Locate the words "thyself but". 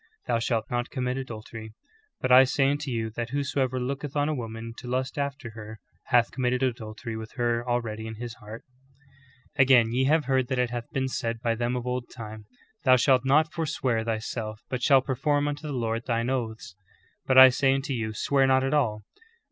14.03-14.81